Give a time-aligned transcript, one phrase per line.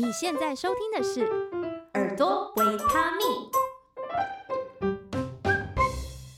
[0.00, 1.28] 你现在收听的是
[1.92, 3.26] 《耳朵维他命》，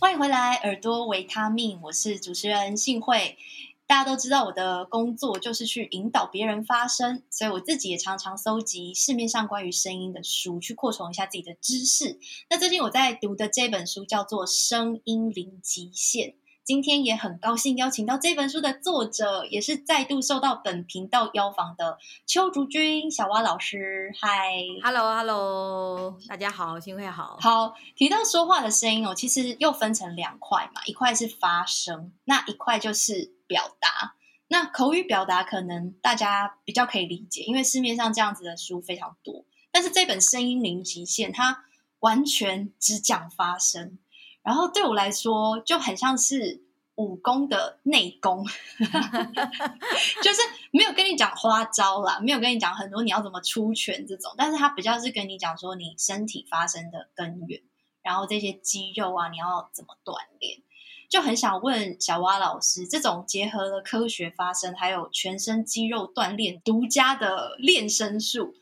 [0.01, 3.39] 欢迎回来，《耳朵维他命》，我是主持人幸慧。
[3.87, 12.19] 大家都知道我的工作就是去引导别人发声，所以我自己也常常搜集市面上关于声音的书，去扩充一下自己的知识。
[12.51, 16.31] 那最近我在读的这本书叫做《声音零极限》。
[16.73, 24.11] 今天也很高兴邀请到这本书的作者，也是再度受到本频道邀访的邱竹君小蛙老师。
[24.19, 27.37] 嗨，Hello Hello，大家好，新会好。
[27.43, 34.15] 好，提到说话的声音哦，其实又分成两块嘛，一块是发声，那一块就是表达。
[34.49, 39.45] 那口语表达可能大家比较可以理解，因为市面上这样子的书非常多。
[39.71, 41.67] 但是这本《声音零极限》，它
[42.01, 43.99] 完全只讲发声。
[44.43, 46.65] 然后对我来说就很像是
[46.97, 48.45] 武功的内功，
[50.23, 50.41] 就是
[50.73, 57.63] 没有跟你讲花招啦，没有跟你讲很多你要怎么出拳这种，但是它比较是跟你讲说你身体发生的根源，
[58.03, 60.61] 然后这些肌肉啊你要怎么锻炼，
[61.09, 68.55] 就很想问小蛙老师，这种结合了科学发声还有全身肌肉锻炼独家的练声术，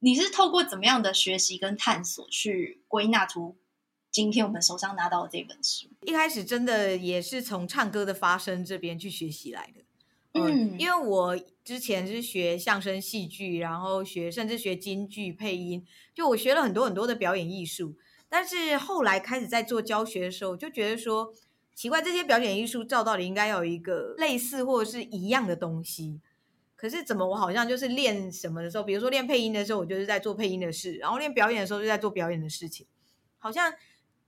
[0.00, 3.56] 你是透过怎么样的学习跟探索去归纳出？
[4.18, 9.84] 今天我们手上拿到的这本书，一开始真的也是从唱歌的发声这边去学习来的。
[10.32, 17.94] 嗯，因为我之前是学相声戏剧，然后学甚至学京剧配音，就我学了很多很多的表演艺术。
[18.28, 21.32] 但是后来开始在做教学的时候，就觉得说
[21.72, 26.20] 奇怪，这些表演艺术照道理应该要有一个类似或者是一样的东西，
[26.74, 32.84] 可是怎么我好像就是练什么的时候，比如说练配音的时候，我就是在做配音的事，然后练表演的时候就在做表演的事情，
[33.38, 33.72] 好像。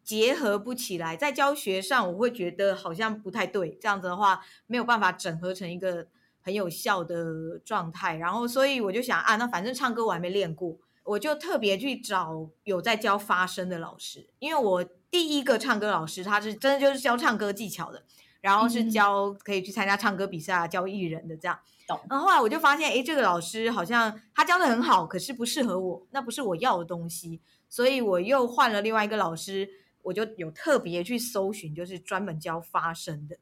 [0.02, 6.06] 结合不起来，在教学上我会觉得好像不太对，这样子的话没有办法整合成一个
[6.40, 8.16] 很有效的状态。
[8.16, 18.02] 然后，所以我就想啊，那反正唱歌我还没练过，我就特别去找有在教发声的老师，因为我第一个唱歌老师他是真的就是教唱歌技巧的，
[18.40, 21.58] 然后是教可以去参加唱歌比赛啊，教艺人的这样。
[21.86, 22.00] 懂。
[22.08, 29.68] 然后后来我就发现，哎，这个老师好像他教的很好，可是不适合我，那不是我要的东西，所以我又换了另外一个老师。
[30.10, 33.38] 我就有特别去搜寻，就是专门教发声的。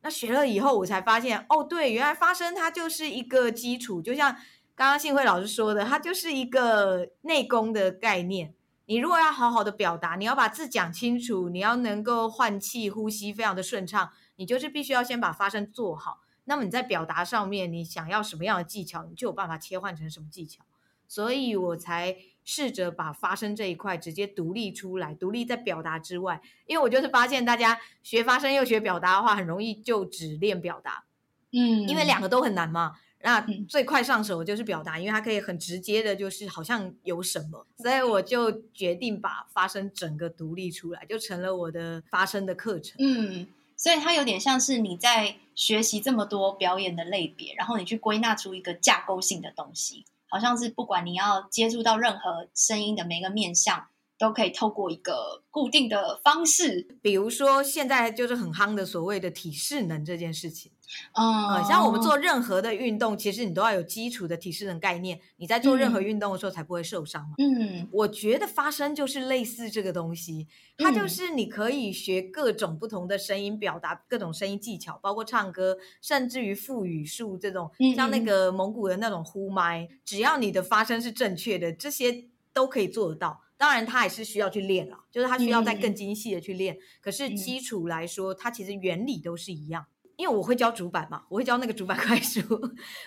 [0.00, 4.34] 那学了以后，我才发现，哦，对，原来发声它就是一个基础，就像
[4.74, 8.54] 刚刚幸慧老师说的，它就是一个内功的概念。
[8.86, 16.20] 你如果要好好的表达，你要把字讲清楚，你要能够换气、呼吸非常的顺畅，你就是必须要先把发声做好。
[16.44, 20.64] 那么你在表达上面，你想要什么样的技巧，你就有办法切换成什么技巧。
[21.06, 22.16] 所以我才。
[22.44, 31.04] 试着把发声这一块直接独立出来，独立在表达之外，因为我就是发现大家学发声又学表达的话，很容易就只练表达，
[31.52, 32.96] 嗯，因为两个都很难嘛。
[33.22, 42.96] 那最快上手就是表达，因为它可以很直接的，就是好像有什么，所以我就决定把发声整个独立出来，就成了我的发声的课程。
[42.98, 43.46] 嗯，
[43.76, 50.06] 所以它有点像是你在学习这么多表演的类别，然后你去归纳出一个架构性的东西。
[50.30, 60.72] 好像是不管你要接触到任何声音的每个面向，都可以透过一个固定的方式，比如说现在就是很夯的所谓的体适能这件事情。
[61.14, 67.34] 嗯，像我们做任何的运动，其实你都要有基础的体适能概念，你在做任何运动的时候才不会受伤嘛。
[67.38, 83.42] 嗯，我觉得发声就是类似这个东西，它就是你可以学各种不同的声音表达各种声音技巧，包括唱歌，甚至于腹语术这种，像那个蒙古的那种呼麦，只要你的发声是正确的，这些都可以做得到。
[83.56, 86.78] 当然，它也是需要去练了，就是它需要再更精细的去练。
[87.02, 89.84] 可是基础来说，它其实原理都是一样。
[90.20, 92.42] 因为我会教主板嘛，我会教那个主板 快书。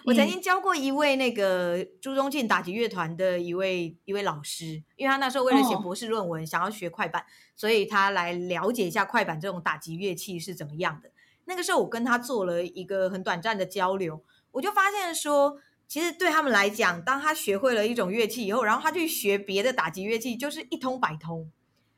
[0.04, 7.24] 我曾经教过一位那个朱宗庆打击乐团的一位一位老师，因为他那时候为了写博士论文，想要学快板，
[7.56, 11.12] 所以他来了解一下快板这种打击乐器是怎么样的。
[11.46, 21.52] 那个时候我跟他做了一个很短暂的交流，我就发现说，其实对他们来讲，当他学会了一种乐器以后，然后他去学别的打击乐器，就是一通百通。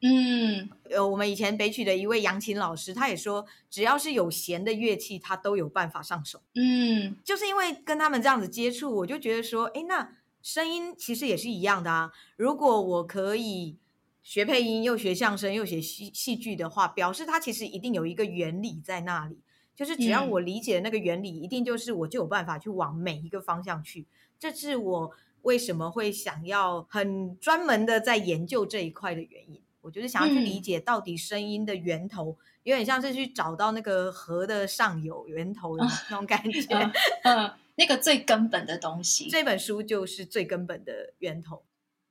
[0.07, 6.43] 嗯，呃，我们以前北曲的一位扬琴老师，他也说，只要是有弦的乐器，他都有办法上手。
[6.53, 12.11] 嗯，就是因为跟他们这样子接触，我就觉得说，诶，那声音其实也是一样的啊。
[12.35, 13.77] 如果我可以
[14.21, 19.39] 学配音，又学相声，又学戏戏剧的话，表示它其实一定有一个原理在那里。
[19.75, 24.05] 就是只要我理解那个原理，一定就是我就有办法去往每一个方向去。
[24.39, 25.11] 这是我
[25.41, 29.61] 为什么会想要很专门的在研究这一块的原因。
[29.85, 36.91] 我就是想要去理解到底声音的源头，嗯、有点像是去找到那个河的上游源头的那种感觉。
[37.23, 39.29] 嗯，那个最根本的东西。
[39.29, 41.61] 这本书就是最根本的源头。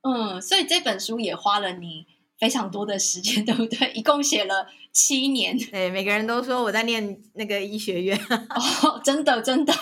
[0.03, 2.07] 嗯，所以这本书也花了你
[2.39, 3.91] 非常多的时间， 对不对？
[3.93, 5.57] 一共写了七年。
[5.57, 8.17] 对，每个人都说我在念那个医学院。
[8.83, 9.73] 哦，真的，真的。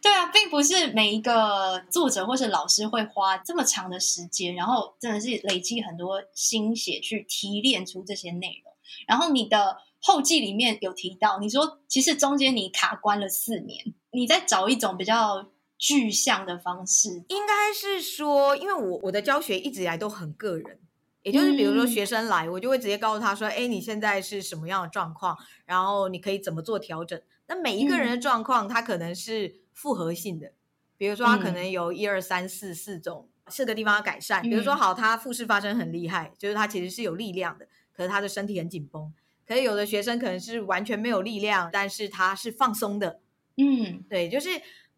[0.00, 8.72] 对啊，并不是每一个作者或是老师会花这么长的时间，然后真的是累积很多心血去提炼出这些内容。
[9.08, 20.78] 然后你的后记里面有提到，你说其实中间你卡关了四年，你在找一种比较具象的方式，应该是说，因为我我的教学一直以来都很个人。
[21.26, 25.36] 也就是比如说学生来，嗯、我就会直接告诉他说：“哎，你现在是什么样的状况？
[25.64, 30.52] 然后你可以怎么做调整？”那每一个人的状况，他可能是复合性的，
[30.96, 34.40] 比如说他可能有一二三四四种四个地方要改善。
[34.40, 39.12] 比如说，好，他复式发声很厉害，就是他其实是有力量的，可是他的身体很紧绷。
[39.48, 43.18] 可是有的学生可能是完全没有力量，但是他是放松的。
[43.56, 44.50] 嗯，对，就是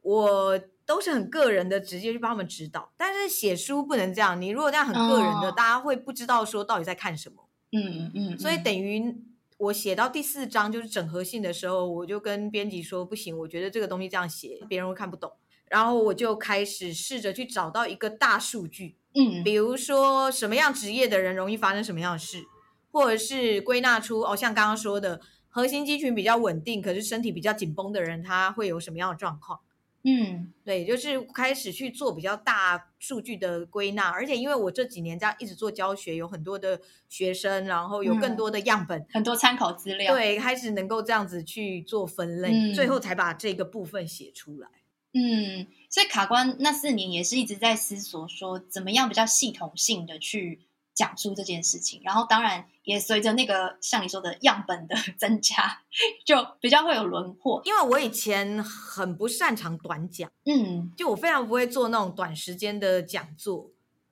[0.02, 0.60] 我。
[0.88, 2.90] 都是很个人的，直接去帮他们指导。
[2.96, 7.46] 但是写书不能这样，你如果这样很个人的，哦、大家会不知道说到底在看什么。
[7.72, 8.34] 嗯嗯嗯。
[8.34, 9.14] 嗯，所以等于
[9.58, 15.30] 我写到第四章就是整合性的时候，我就跟编辑说不行，我觉得这个东西这样写别人会看不懂。
[15.66, 22.44] 然后我就开始试着去找到一个大数据，嗯，比如说什么样职业的人容易发生什么样的事，
[22.90, 25.20] 或者是归纳出哦，像刚刚说的
[25.50, 29.60] 核心肌群比较稳定，可是身体比较紧绷的人，他会有什么样的状况？
[30.08, 44.68] 嗯，对，就是开始去做比较大数据的归纳，而且因为我这几年这样一直做教学，有很多的学生，然后有更多的样本，嗯、很多参考资料，对，开始能够这样子去做分类，嗯、最后才把这个部分写出来。
[45.12, 50.60] 嗯，所以卡关那四年也是一直在思索说，怎么样比较系统性的去。
[50.94, 55.82] 讲述这件事情，然后当然也随着那个像你说的样本的增加，
[56.24, 57.60] 就比较会有轮廓。
[57.66, 63.70] 因为我以前很不擅长短讲，嗯，就我非常不会做那种短时间的讲座，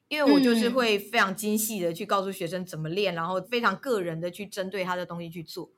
[0.08, 5.70] 因为我就是会非常精细的去告诉学生怎么练，然后非常个人的去针对他的东西去做。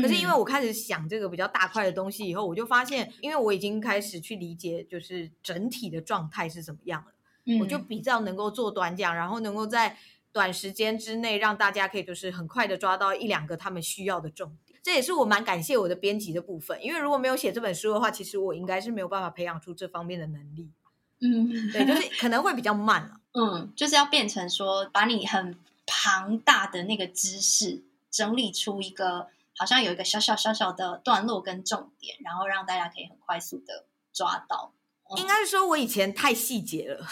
[0.00, 9.98] 可是因为我开始想这个比较大块的东西以后，我就发现，因为我已经开始去理解就是整体的状态是怎么样了，我就比较能够做短讲，然后能够在。
[10.36, 20.70] 短时间之内让大家可以就是很快的抓到一两个他们需要的重点，这也是我蛮感谢我的编辑的部分，因为如果没有写这本书的话，其实我应该是没有办法培养出这方面的能力。
[21.22, 23.18] 嗯，对，就是可能会比较慢了。
[23.32, 25.56] 嗯，就是要变成说把你很
[25.86, 34.74] 庞大的那个知识整理出一个好像有一个小小小小的段落跟重点，然后让大家可以很快速的抓到。
[35.08, 37.06] 嗯、应该是说我以前太细节了，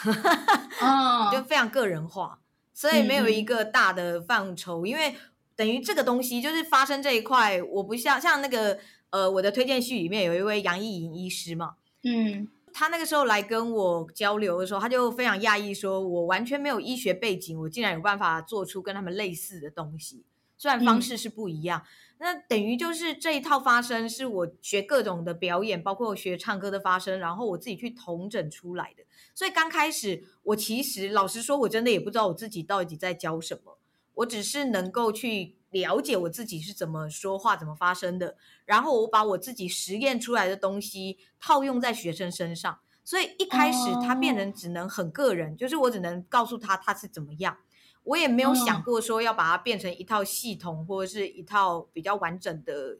[0.82, 2.40] 嗯， 就非常个人化。
[2.74, 5.14] 所以没有一个大的范畴，嗯、因为
[5.56, 8.78] 等于这个东西就是发生这一块，我不像像那个
[9.10, 20.24] 呃，我的推荐序里面有一位杨艺莹医师嘛，嗯，他那个时候来跟我交流的时候，他就非常讶异，说我完全没有医学背景，我竟然有办法做出跟他们类似的东西，
[20.58, 21.80] 虽然方式是不一样。
[21.80, 21.88] 嗯
[22.18, 29.02] 那等于就是这一套发声是我学各种的表演，包括我学唱歌的发声，然后我自己去统整出来的。
[29.34, 33.78] 所以刚开始我其实老实说，我真的也不知道我自己到底在教什么，
[34.14, 42.78] 我只是能够去了解我自己是怎么说话、怎么发声的，然后我把我自己实验出来的东西套用在学生身上。
[43.02, 47.58] 所以一开始他变成只能很个人，就是我只能告诉他他是怎么样。
[48.04, 52.98] 我也没有想过说要把它变成一套系统或者是一套比较完整的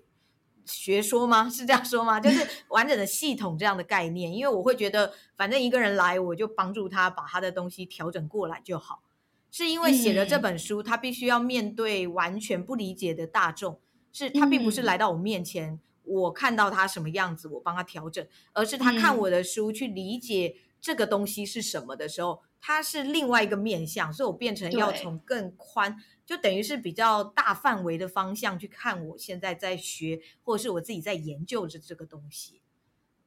[0.65, 1.49] 学说吗？
[1.51, 2.19] 是这样说吗？
[2.19, 9.03] 就是 完整的系统这样的概念，因为我会觉得反正一个人来，我就帮助他把他的东西调整过来就好。
[9.51, 13.79] 是因为写了这本书，他必须要面对完全不理解的大众，
[14.11, 22.41] 是他并不是来到我面前，我看到他什么样子，我帮他调整，而是他看我的书去理解这个东西是什么的时候。
[22.67, 32.63] 它是另外一个面向，所以我变成要从更宽，就等于是比较大范围的方向去看我现在在学，或者是我自己在研究的这个东西。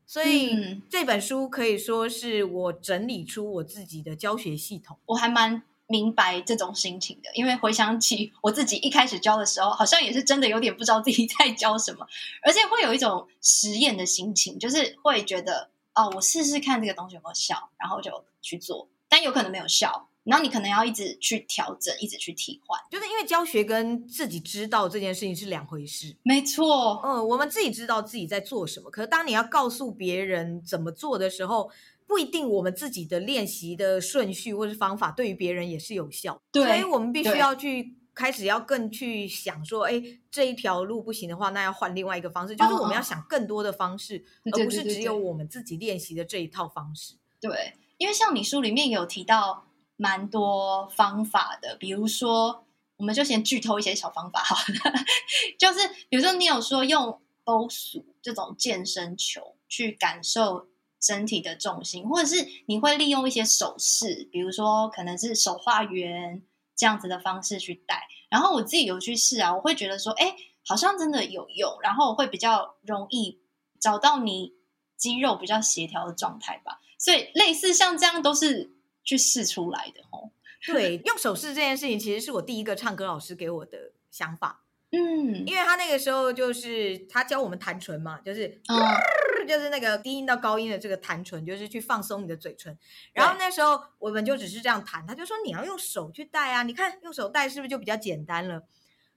[0.08, 4.98] 所以、嗯、这本书可以说是我整理出我自己的教学系统。
[5.06, 12.08] 我还蛮明白这种心情的，因为回想起我自己一开始教的时候，好像也是真的有点不知道自己 在教什么，
[12.42, 18.90] 而且会有一种实验的心情，就是会觉得哦，我试试看这个东西有没有效，然后就去做。
[19.18, 26.16] 但有可能没有效，然后你可能要一直去调整，一直去替换，就是因为教学跟自己知道这件事情是两回事。
[26.22, 31.72] 没错，嗯，我们自己知道自己在做什么，可是当你要告诉别人怎么做的时候，
[32.06, 36.40] 不一定我们自己的练习的顺序或是方法对于别人也是有效。
[36.52, 47.16] 对，所以我们必须要去开始要更去想说，哎，这一条路不行的话，那要换另外一个方式，就是我们要想更多的方式，哦、而不是只有我们自己练习的这一套方式。
[47.42, 52.66] 对，因为像你书里面有提到蛮多方法的，比如说，
[52.98, 54.94] 我们就先剧透一些小方法好了，
[55.60, 60.68] 就是比如说你有说用 BOSU 这种健身球去感受。
[61.00, 66.42] 身体的重心，或者是你会利用一些手势，比如说可能是手画圆
[66.76, 68.08] 这样子的方式去带。
[68.32, 70.36] 然后我自己有去试啊，我会觉得说，哎，
[70.66, 73.40] 好像真的有用，然后我会比较容易
[73.80, 74.56] 找到你
[74.98, 76.82] 肌肉比较协调的状态吧。
[76.98, 78.72] 所以类似像这样都是
[79.04, 80.32] 去试出来的哦。
[80.66, 84.64] 对，用手势这件事情其实是我第一个唱歌老师给我的想法。
[84.90, 92.78] 嗯，因为他那个时候就是他教我们弹唇嘛，就是，嗯、就是那个低音到高音的这个弹唇，就是去放松你的嘴唇。
[93.14, 98.64] 然后那时候我们就只是这样弹，他就说你要用手去带啊，你看用手带是不是就比较简单了？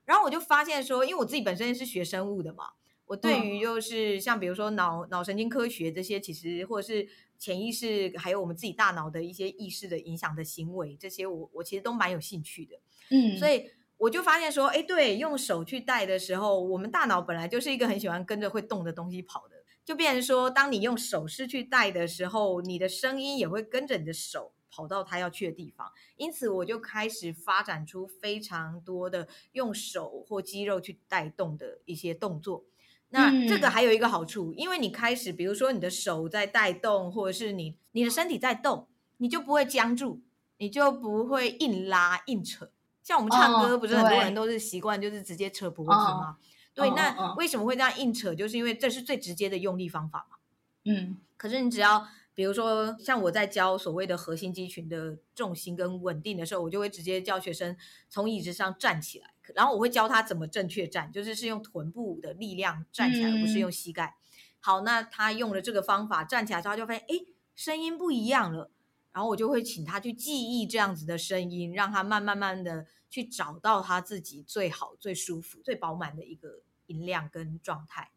[0.04, 2.70] 然后我就发现说，因为我自己本身是学生物的嘛，
[3.06, 7.08] 我对于就是像比如说脑脑神经科学这些，其实或者是
[7.40, 12.76] 潜意识，还有我们自己大脑的一些意识的影响的行为，这些我我其实都蛮有兴趣的。
[13.10, 13.68] 嗯，所以。
[14.00, 25.86] 我就发现说，哎，对，用手去带的时候，我们大脑本来就是一个很喜欢跟着会动的东西跑的，就变成说，当你用手势去带的时候，你的声音也会跟着你的手跑到它要去的地方。
[26.16, 32.64] 因此，我就开始发展出非常多的用手或肌肉去带动的一些动作。
[33.10, 38.88] 那这个还有一个好处，因为你开始，比如说你的手在带动，或者是你你的身体在动，
[39.18, 40.20] 你就不会僵住，
[40.58, 42.70] 你就不会硬拉硬扯。
[43.02, 46.30] 像我们唱歌，不是很多人都是习惯就是直接扯脖子吗？
[46.30, 46.36] 哦、
[46.74, 48.34] 对，哦、那为什么会这样硬扯？
[48.34, 50.36] 就是因为这是最直接的用力方法嘛。
[50.84, 57.76] 嗯，可是你只要比如说像我在教所谓的核心肌群的重心跟稳定的时候，我就会直接教学生
[58.08, 64.16] 从椅子上站起来，然后我会教他怎么正确站，就是是用臀部的力量站起来，嗯、而不是用膝盖。
[64.60, 68.70] 好，那他用了这个方法站起来之后，他就发现哎，声音不一样了。
[69.12, 78.12] 然后我就会请他去记忆这样子的声音，让他慢慢慢的去找到他自己最好、最舒服、最饱满的一个音量跟状态。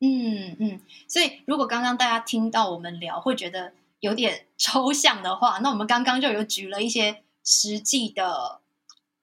[0.00, 8.60] 嗯嗯，所以如果刚刚大家听到我们聊会觉得有点抽象的话，那我们刚刚就有举了一些实际的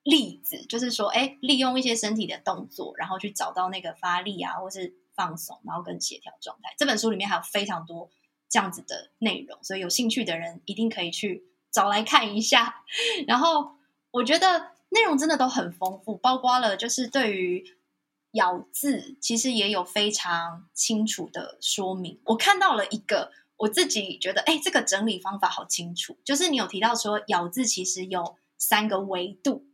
[0.05, 6.73] 例子，就是说，哎，利用一些身体的动作，然后去找到那个发力啊，或是放松，然后跟协调状态。
[6.77, 8.09] 这本书里面还有非常多。
[8.47, 12.83] 这样子的内容，所以有兴趣的人一定可以去找来看一下。
[13.27, 13.71] 然后
[14.11, 17.65] 我觉得内容真的都很丰富，包括了就是对于
[18.33, 22.21] 咬字，其实也有非常清楚的说明。
[22.25, 26.17] 我看到了一个，我自己觉得，哎，这个整理方法好清楚。
[26.23, 29.65] 就是你有提到说，咬字其实有三个维度，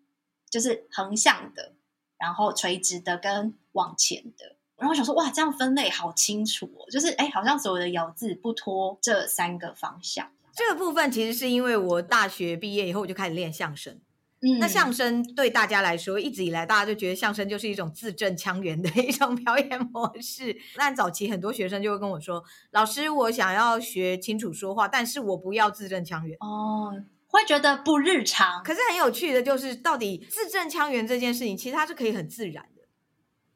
[0.51, 1.73] 就是横向的，
[2.19, 4.57] 然后垂直的跟往前的。
[4.77, 10.31] 然后我想说，哇，这样分类好清楚哦，就是哎，好像所有的咬字不脱这三个方向。
[10.53, 13.99] 这个部分其实是因为我大学毕业以后我就开始练相声，
[14.41, 20.57] 嗯，那相声对大家来说，一直以来大家就觉得相声就是一种字正腔圆的 一种表演模式。
[20.75, 26.35] 那早期很多学生就会跟我说，老师，我想要学清楚说话，但是我不要字正腔圆。
[26.41, 28.61] 哦，会觉得不日常。
[28.63, 32.81] 可是很有趣的就是，到底字正腔圆这件事情，其实它是可以很自然的。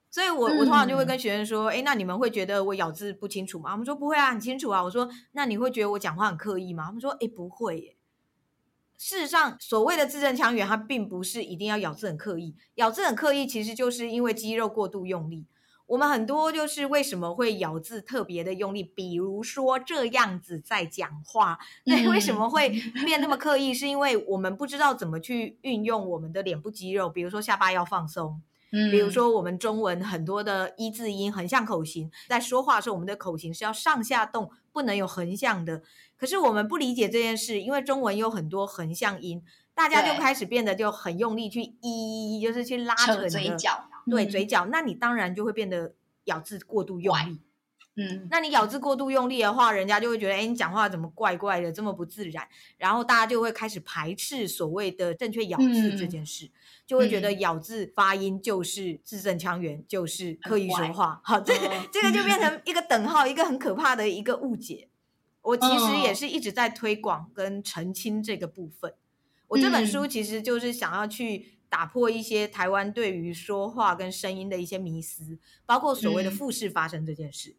[0.10, 3.72] 所以我，我我通常就会跟学生说，哎、嗯，那你们会觉得我咬字不清楚吗？
[3.72, 4.82] 他们说不会啊，很清楚啊。
[4.82, 6.86] 我说，那你会觉得我讲话很刻意吗？
[6.86, 7.98] 他们说，哎，不会耶。
[8.98, 12.55] 事实上，所谓的字正腔圆，它并不是一定要咬字很刻意。
[12.75, 15.46] 咬字很刻意，其实就是因为肌肉过度用力。
[15.88, 22.70] 我们很多就是为什么会咬字特别的用力，比如说这样子在讲话，那，为什么会
[23.06, 23.74] 变那么刻意？
[23.74, 28.42] 是因为我们不知道怎么去运用我们的脸部肌肉，比如说下巴要放松。
[28.92, 35.82] 比如说，我们中文很多的一字音横向口型，在说话的时候，我们的口型是要上下动，不能有横向的。
[36.18, 39.42] 可是我们不理解这件事，因为中文有很多横向音，
[39.74, 45.94] 大家就开始变得就很用力去一，就是去拉扯嘴角，对嘴角，那你当然就会变得
[46.26, 47.40] 咬字过度用力。
[47.98, 52.46] 嗯，那你咬字过度用力的话，人家就会觉得，哎，你讲话怎么怪怪的，这么不自然，
[52.78, 56.46] 然后大家就会开始排斥所谓的正确咬字这件事。
[56.46, 56.52] 嗯
[56.86, 61.20] 就会觉得咬字发音就是字正腔圆，嗯、就是刻意说话。
[61.24, 64.88] 好，这个这个就变成一个等号，一个很可怕的一个误解。
[65.42, 68.94] 我其实也是一直在推广跟澄清这个部分。
[69.48, 77.58] 我这本书其实就是想要去打破一些台湾对于说话跟声音的一些迷思，包括所谓的复式发声这件事。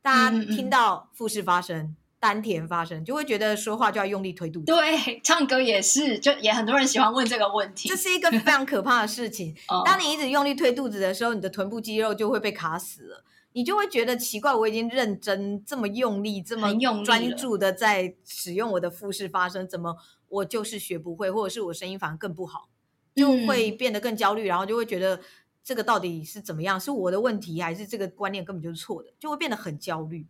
[0.00, 4.64] 大家听到复式发声，丹田发声，就会觉得说话就要用力推肚子。
[4.64, 7.90] 对，唱歌也是，就也很多人喜欢问这个问题。
[7.90, 9.54] 这是一个非常可怕的事情。
[9.84, 13.22] 当你一直用力推肚子的时候，你的臀部肌肉就会被卡死了，
[13.52, 14.54] 你就会觉得奇怪。
[14.54, 16.72] 我已经认真这么用力，这么
[17.04, 19.94] 专注的在使用我的腹式发声，怎么
[20.30, 22.70] 我就是学不会，或者是我声音反而更不好，
[23.18, 25.20] 就会变得更焦虑，然后就会觉得
[25.64, 26.80] 这个到底是怎么样？
[26.80, 29.12] 是我的问题，还是这个观念根本就是错的？
[29.18, 30.26] 就会变得很焦虑。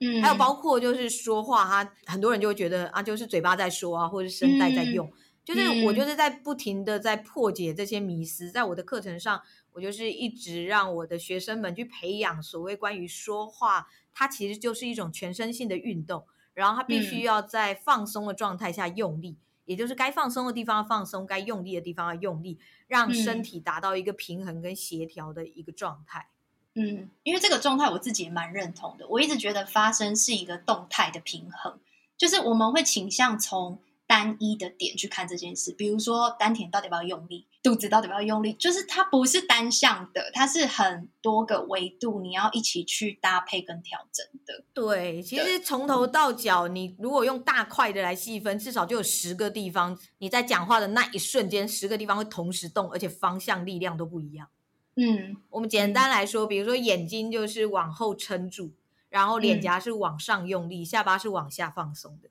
[0.00, 5.12] 嗯，还有包括就是说话，他很多人就会觉得啊，就是嘴巴在说啊，或者是声带在用，嗯、
[5.44, 9.40] 就是我就是在不停的在破解这些迷思，在我的课程上，
[9.72, 16.24] 我就是一直让我的学生们去培养所谓关于说话，它其实就是一种全身性的运动，
[16.54, 26.28] 然后它必须要在放松的状态下用力，嗯、也就是该放松的地方要放松，该用力的地方要用力，让身体达到一个平衡跟协调的一个状态。
[26.74, 29.06] 嗯，因为这个状态我自己也蛮认同的。
[29.08, 31.78] 我一直觉得发声是一个动态的平衡，
[32.16, 35.72] 就是我们会倾向从单一的点去看这件事。
[35.72, 44.64] 比如说丹田到底要不要用力，肚子到底要不要用力，就是它不是单向的，它是很多个维度，你要一起去搭配跟调整的。
[44.74, 54.48] 对，其实从头到脚，你如果用大块的来细分，至少就有十个地方，你在讲话的那一瞬间，十个地方会同时动，而且方向力量都不一样。
[54.96, 58.70] 嗯，我们简单来说，比如说眼睛就是往后撑住，
[59.08, 62.28] 然后脸颊是往上用力，嗯、下巴是往下放松的。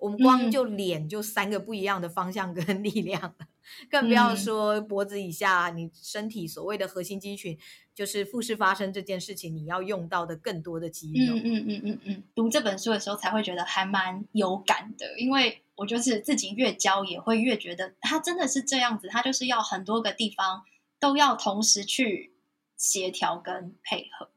[0.00, 3.46] 我们光就脸就三个不一样的方向跟 力量，嗯、
[3.90, 7.58] 更不要说脖子以下，你身体所谓的核心肌群，
[7.94, 11.34] 就是复式发生这件事情，你要用到的更多的肌肉。
[11.34, 20.64] 嗯嗯嗯嗯嗯，读这本书的时候才会觉得还蛮有感的，因为我就是自己越教也会越觉得，它真的是这样子，它就是要很多个地方。
[21.02, 22.34] 都要同时去
[22.76, 24.28] 协调跟配合。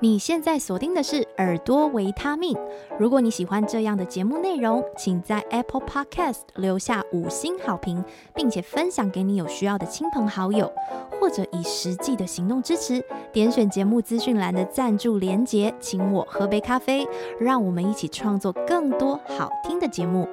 [0.00, 2.56] 你现在锁定的是耳朵维他命。
[3.00, 10.72] 如果你喜欢这样的节目内容，请在 Apple Podcast 留下五星好评，并且分享给你有需要的亲朋好友，
[11.20, 13.04] 或者以实际的行动支持。
[13.32, 17.04] 点选节目资讯栏的赞助连结，请我喝杯咖啡，
[17.40, 20.28] 让我们一起创作更多好听的节目。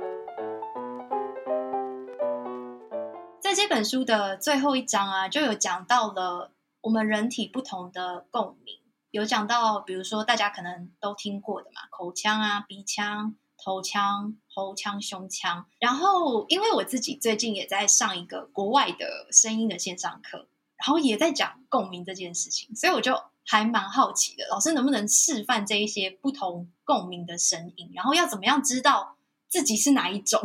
[3.39, 8.75] 在这本书的最后一章啊，就有讲到了我们人体不同的共鸣，
[9.15, 15.67] 有讲到，比如说大家可能都听过的嘛，口腔啊、鼻腔、头腔、喉腔、胸腔。
[15.79, 29.15] 然后，因为我自己最近也在上一个国外的声音的线上课，然后也在讲共鸣这件事情，所以我就还蛮好奇的，老师能不能示范这一些不同共鸣的声音，然后要怎么样知道
[29.47, 30.41] 自己是哪一种？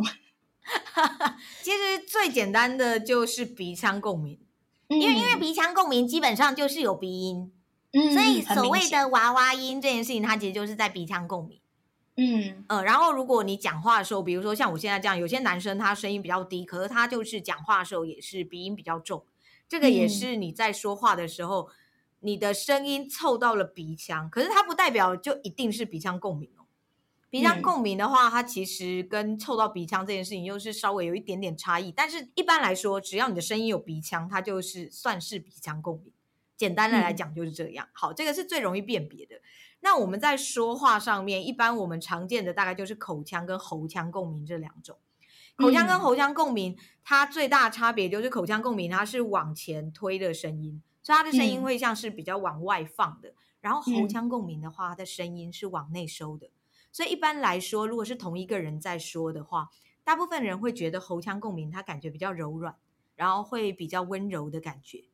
[1.61, 4.39] 其实最简单的就是鼻腔共鸣，
[4.87, 7.51] 嗯、因为因为鼻腔共鸣基本上就是有鼻音，
[7.93, 11.59] 嗯、所以所谓的娃娃音这件事情，它其实就是在鼻腔共鸣。
[12.17, 19.25] 嗯呃，然后如果你讲话的时候，比如说像我现在这样，有些男生他声音比较低，可是他就是讲话的时候也是鼻音比较重，
[19.67, 21.73] 这个也是你在说话的时候，嗯、
[22.19, 26.65] 你的声音凑到了鼻腔，可是它不代表就一定是鼻腔共鸣哦。
[27.29, 31.89] 鼻腔共鸣的话，它其实跟凑到鼻腔这件事情又是稍微有一点点差异。
[31.89, 36.11] 但是一般来说，只要你的声音有鼻腔，它就是算是鼻腔共鸣。
[36.61, 37.89] 简单的来讲就是这样。
[37.91, 39.41] 好，这个是最容易辨别的。
[39.79, 44.99] 那我们在说话上面，一般我们常见的大概就是口腔跟喉腔共鸣这两种。
[45.55, 53.33] 口腔跟喉腔共鸣，它最大的差别就是口腔共鸣它是往前推的声音，所以它的声音会像是比较往外放的。
[53.59, 56.51] 然后喉腔共鸣的话，它的声音是往内收的。
[56.91, 59.69] 所以一般来说，如果是同一个人在说的话，
[60.03, 62.75] 大部分人会觉得喉腔共鸣，它感觉比较柔软，
[63.15, 65.05] 然后会比较温柔的感觉，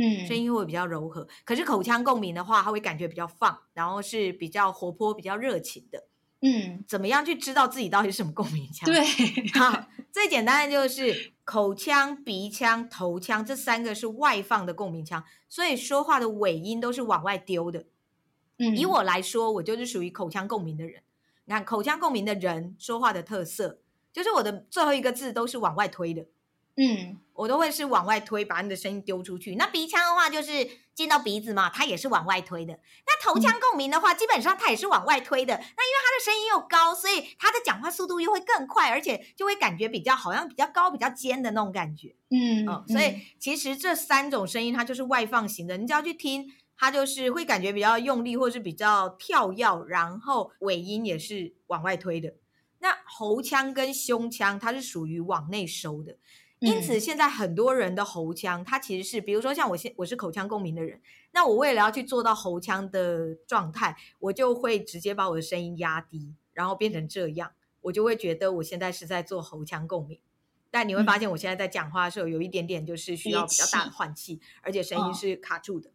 [0.00, 1.26] 嗯，声音会比较柔和。
[1.44, 6.04] 可是口腔共鸣的话，他会感觉比较放，然后是比较活泼、比较热情的，
[6.40, 6.84] 嗯。
[6.86, 8.86] 怎么样去知道自己到底是什么共鸣腔？
[8.86, 9.04] 对，
[9.58, 17.86] 好，最简单的就是 口腔、鼻腔、头腔这三个是外放的共鸣腔，所以说话的尾音都是往外丢的。
[18.58, 21.02] 嗯，以我来说，我就是属于口腔共鸣的人。
[21.44, 23.80] 你看口腔共鸣的人说话的特色，
[24.12, 26.26] 就是我的最后一个字都是往外推的，
[26.78, 29.56] 嗯，我都会是往外推，把你的声音丢出去。
[29.56, 32.78] 那鼻腔的话，就是进到鼻子嘛，它也是往外推的。
[33.06, 35.54] 那头腔共鸣的话，嗯、基本上它也是往外推的。
[35.54, 46.52] 那因为它的声音又高，所以它的讲话速度又会更快，而且就会感觉比较好像比较高、比较尖的那种感觉，嗯，嗯，所以其实这三种声音它就是外放型的，你只要去听。
[46.80, 52.34] 它就是会感觉比较用力，或是比较跳跃，然后尾音也是往外推的。
[52.78, 56.16] 那喉腔跟胸腔，它是属于往内收的。
[56.60, 61.00] 因此，现在很多人的喉腔，它其实是，比如说像我现我是口腔共鸣的人，
[61.32, 70.18] 那我为了要去做到喉腔的状态，我就会直接把我的声音压低，然后变成这样，我就会觉得我现在是在做喉腔共鸣。
[70.70, 75.90] 但你会发现，我现在在讲话的时候，有一点点就是需要比较大的换气，而且声音是卡住的。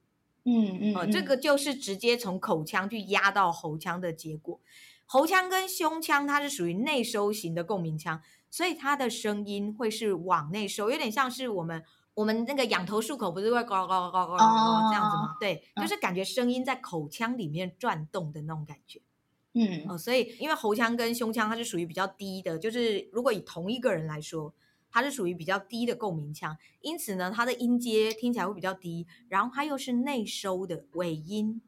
[0.46, 4.60] 嗯嗯，呃，这个就是直接从口腔去压到喉腔的结果。
[5.06, 15.36] 喉腔跟胸腔它是属于内收型的共鸣腔，所以它的声音会是往内收，有点像是我们我们那个仰头漱口不是会呱呱呱呱呱这样子吗？
[15.40, 19.02] 对，就是感觉声音在口腔里面转动的那种感觉。
[19.54, 24.54] 嗯，哦，所以因为喉腔跟胸腔它是属于比较低的，就是如果以同一个人来说。
[24.96, 31.60] 它是属于比较低的共鸣腔，因此呢，它的音阶听起来会比较低，然后它又是内收的尾音。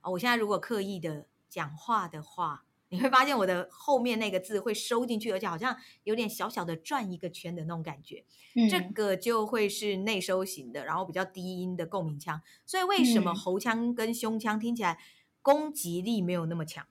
[0.00, 8.24] 哦，我现在如果刻意的讲话的话，你会发现我的后面那个字会收进去，而且好像有点小小的转一个圈的那种感觉。
[8.54, 12.40] 嗯，这个就会是内收型的，然后比较低音的共鸣腔。
[12.64, 14.98] 所以为什么喉腔跟胸腔听起来
[15.42, 16.86] 攻击力没有那么强？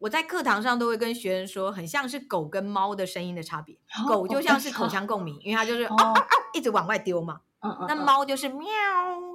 [0.00, 3.76] 我在课堂上都会跟学生说，很像是狗跟猫的声音的差别。
[4.08, 7.42] 狗就像是口腔共鸣，因为它就是啊啊啊一直往外丢嘛。
[7.86, 8.68] 那猫就是喵，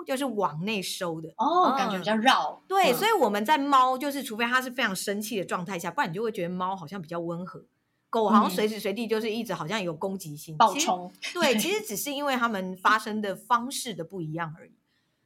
[0.05, 1.29] 就是往内收的。
[1.37, 2.61] 哦，感觉比较绕。
[2.67, 7.63] 对，所以我们在猫就是，除非它是非常生气的状态下，不然你就会觉得猫好像比较温和。
[8.09, 11.11] 狗好像随时随地就是一直好像有攻击性，暴冲。
[11.33, 14.71] 对，其实只是因为它们发生的方式的不一样而已。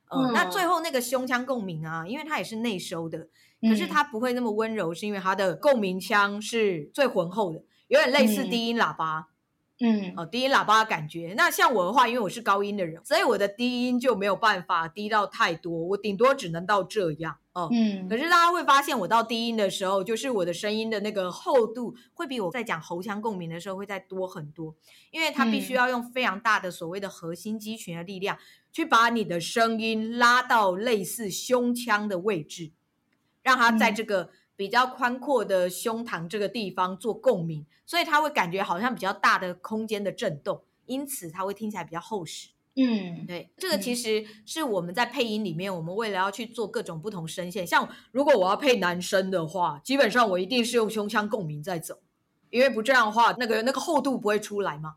[0.09, 3.27] 嗯，那最后那个胸腔共鸣啊，因为它也是内收的。
[3.61, 9.27] 可是它不会那么温柔，是因为它的共鸣腔是最浑厚的，有点类似低音喇叭。
[9.81, 11.33] 嗯，哦，低音喇叭的感觉。
[11.37, 17.37] 那像我的话，因为我是高音的人，所以我的低音就没有办法低到太多，我顶多只能到这样。
[17.53, 18.07] 哦，嗯。
[18.09, 24.75] 可是大家会发现，我到低音的时候，就是我的声音的那个厚度会比我在讲喉腔共鸣的时候会再多很多，
[25.11, 28.37] 因为它必须要用非常大的所谓的核心肌群的力量，
[28.71, 32.71] 去把你的声音拉到类似胸腔的位置。
[33.41, 34.29] 让它在这个
[34.59, 42.49] 比较宽阔的胸膛这个地方做共鸣，所以它会感觉好像比较大的空间的震动，因此它会听起来比较厚实。
[42.75, 52.01] 嗯，对，这个其实是我们在配音里面，我们为了要去做各种不同声线，像如果我要配男生的话，基本上我一定是用胸腔共鸣在走，
[52.49, 54.95] 因为不这样的话，那个那个厚度不会出来嘛。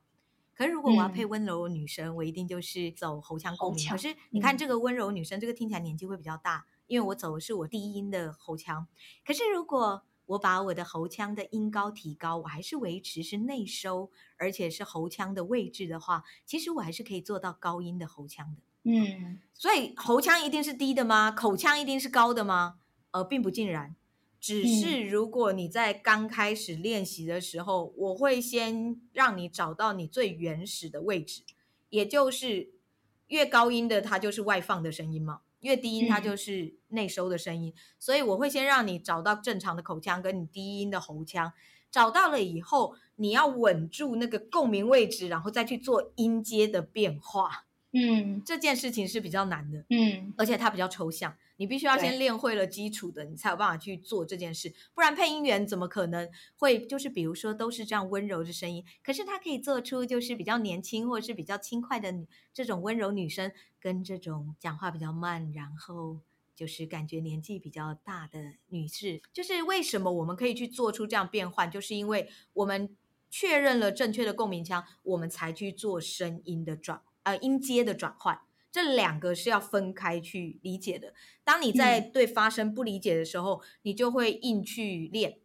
[0.57, 3.89] 可是如果我要配温柔的女生，我一定就是走喉腔共鸣。
[3.89, 6.67] 可是你看这个温柔女生，这个听起来年纪会比较大。
[6.87, 8.87] 因为我走的是我低音的喉腔，
[9.25, 18.63] 可是如果我把我的喉腔的音高提高，我还是维持是内收，而且是喉腔的位置的话，其实我还是可以做到高音的喉腔的。
[18.85, 21.31] 嗯，所以喉腔一定是低的吗？
[21.31, 22.79] 口腔一定是高的吗？
[23.11, 23.95] 呃，并不尽然，
[24.41, 31.43] 只是如果你在刚开始练习的时候，我会先让你找到你最原始的位置，
[31.91, 32.71] 也就是
[33.27, 35.43] 越高音的它就是外放的声音嘛。
[35.63, 41.53] 越低音它就是内收的声音，嗯，所以我会先让你找到正常的口腔跟你低音的喉腔，
[41.91, 47.67] 找到了以后，你要稳住那个共鸣位置，然后再去做音阶的变化。
[47.93, 54.73] 嗯，这件事情是比较难的，嗯，而且它比较抽象，你必须要先练会了基础的，你才有办法去做这件事。
[54.95, 56.27] 不然配音员怎么可能
[56.57, 62.15] 会就是比如说都是这样温柔的声音，可是他可以做出就是比较年轻或者是比较轻快的
[62.55, 66.19] 这种温柔女生，跟这种讲话比较慢，然后
[66.57, 72.97] 就是感觉年纪比较大的女士，就是为什么我们可以去做出这样变换，就是因为我们
[73.29, 77.03] 确认了正确的共鸣腔，我们才去做声音的转。
[77.25, 81.15] 呃，音阶的转换，这两个是要分开去理解的。
[81.45, 85.39] 当你在对发声不理解的时候，嗯、你就会硬去练。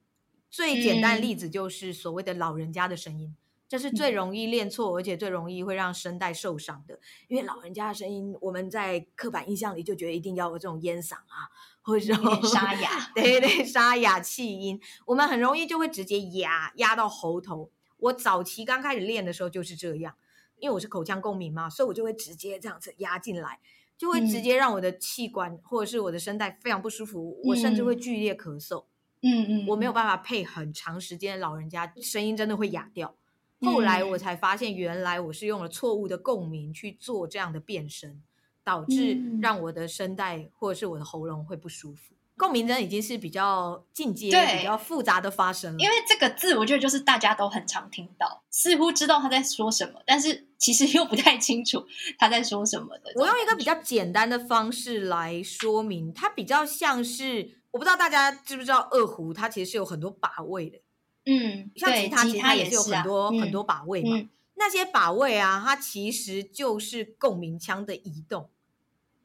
[0.50, 3.36] 最简单的例子就是所谓的老人家的声音，
[3.68, 7.00] 这是最容易练错，而且最容易会让声带受伤的。
[7.28, 17.70] 因为老人家的声音，我们在刻板印象里就觉得一定要有这种烟嗓啊，或者说沙哑， 对对，沙哑气音，我们很容易就会直接压压到喉头。
[17.98, 20.16] 我早期刚开始练的时候就是这样。
[20.60, 23.60] 因为我是口腔共鸣嘛，所以我就会直接这样子压进来，
[23.98, 28.86] 就会直接让我的气管或者是我的声带非常不舒服，嗯、我甚至会剧烈咳嗽。
[29.22, 33.16] 嗯嗯，我没有办法配很长时间，老人家声音真的会哑掉。
[33.62, 38.22] 后来我才发现，原来我是用了错误的共鸣去做这样的变声，
[38.64, 42.14] 导致让我的声带或者是我的喉咙会不舒服。
[42.38, 45.80] 共鸣真的已经是比较进阶、比较复杂的发声了。
[45.80, 51.86] 因为这个字，我觉得就是大家都很常听到，似乎知道他在说什么，但是其实又不太清楚
[52.18, 53.12] 他在说什么的。
[53.16, 60.80] 我用一个比较简单的方式来说明，它比较像是，我不知道大家知不知道，二胡它其实是有很多把位的。
[61.26, 64.18] 嗯，像吉他，吉他也是有很多、啊、很多把位嘛。
[64.18, 68.50] 嗯那些把位啊，它其实就是共鸣腔的移动。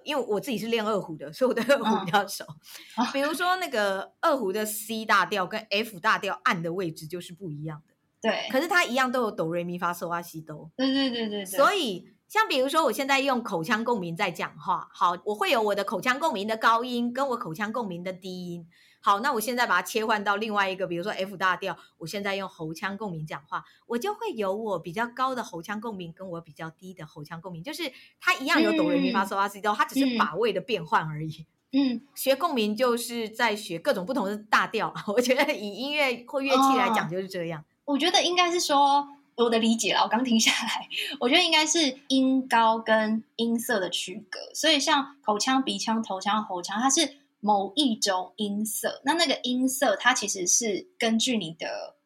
[0.05, 2.45] 因为我自己是练二胡的，所以我对二胡比较熟。
[2.45, 7.92] 哦、 比如说那个二胡的 C 大调跟 F 大调按的位置就是不一样的。
[8.23, 10.71] 对，可是它一样都有哆瑞咪发嗦拉西哆。
[10.77, 11.45] 对对对对对。
[11.45, 18.67] 所以像比如说我现在用口腔共鸣在讲话，好，我会有我的口腔共鸣的高音跟我口腔共鸣的低音。
[19.05, 31.45] 好，那我现在把它切换到另外一个，比如说 F 大调，我现在用喉腔共鸣讲话，我就会有我比较高的喉腔共鸣跟我比较低的喉腔共鸣，就是它一样有哆瑞咪发嗦拉西哆，它只是把位的变换而已。
[31.73, 37.61] 嗯，学共鸣就是在学各种不同的大调， 我觉得以音乐或乐器来讲就是这样。
[37.61, 40.03] 哦我觉得应该是说，我的理解了。
[40.03, 40.89] 我刚听下来，
[41.21, 44.39] 我觉得应该是音高跟音色的区隔。
[44.55, 49.01] 所以像口腔、鼻腔、头腔、喉腔，它是某一种音色。
[49.05, 51.97] 那那个音色，它其实是根据你的，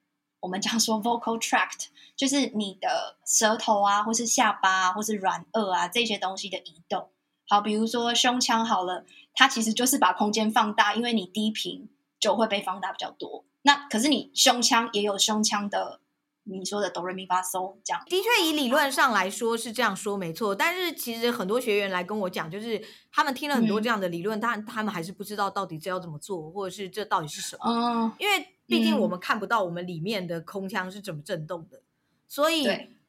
[0.40, 7.08] 我们讲说 vocal tract，就是你的舌头啊，或是下巴啊，或是软腭啊这些东西的移动。
[7.48, 13.44] 好，比如说胸腔好了，它其实就是把空间放大，因为你低频就会被放大比较多。
[13.62, 16.00] 那可是你胸腔也有胸腔的，
[16.44, 27.64] 你说的哆来咪发嗦这样，的确以理论上来说是这样说没错，但是其实很多学员来跟我讲，就是他们听了很多这样的理论，但、嗯、他们还是不知道到底这要怎么做，或者是这到底是什么。
[27.66, 31.82] 嗯，因为毕竟我们看不到我们里面的空腔是怎么震动的，
[32.28, 32.66] 所以。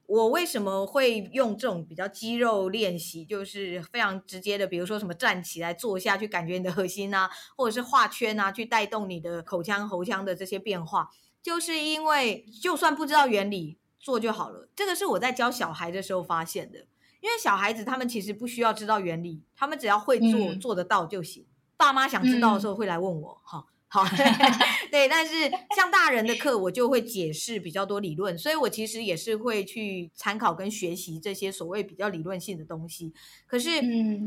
[0.08, 11.10] 我为什么会用这种比较肌肉练习，就是非常直接的，比如说什么站起来、坐下去，感觉你的核心啊，或者是画圈啊，去带动你的口腔、喉腔的这些变化，
[11.43, 14.70] 就是因为就算不知道原理，做就好了。
[14.74, 16.80] 这个是我在教小孩的时候发现的，
[17.20, 21.46] 因为小孩子他们其实不需要知道原理，他们只要会做、嗯、做得到就行。
[21.76, 23.74] 爸妈想知道的时候会来问我，哈、嗯。
[23.89, 24.04] 好，
[24.91, 33.13] 对，但是像大人的课，我就会解释比较多理论，所以我其实也是会去参考跟学习这些所谓比较理论性的东西。
[33.45, 33.69] 可是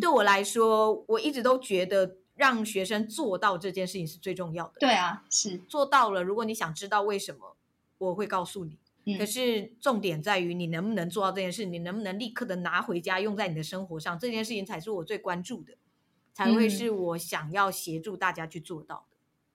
[0.00, 4.74] 对我来说，我一直都觉得让学生做到这件事情是最重要的。
[4.80, 6.22] 对啊，是做到了。
[6.22, 7.54] 如果你想知道为什么，
[7.98, 8.78] 我会告诉你。
[9.18, 15.74] 可是重点在于你能不能做到这件事，你能不能立刻的拿回家用在你的生活上，这件事情才是我最关注的，
[16.32, 19.09] 才会是我想要协助大家去做到的。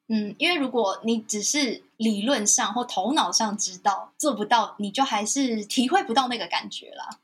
[0.08, 7.20] 嗯，因为如果你只是理论上或头脑上知道做不到，你就还是体会不到那个感觉啦。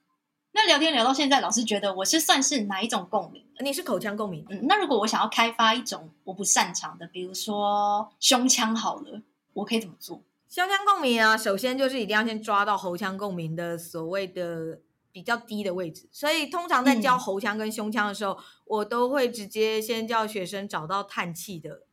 [0.54, 3.46] 那聊天聊到现在，老师觉得我是算是哪一种共鸣？
[3.60, 4.44] 你是口腔共鸣。
[4.50, 9.22] 嗯，那如果我想要开发一种我不擅长的，比如说胸腔好了，
[9.54, 10.22] 我可以怎么做？
[10.50, 14.80] 胸腔共鸣啊，首先就是一定要先抓到喉腔共鸣的所谓的
[15.12, 16.10] 比较低的位置。
[16.12, 21.84] 所以通常在教喉腔跟胸腔的时候，嗯、我都会直接先叫学生找到叹气的。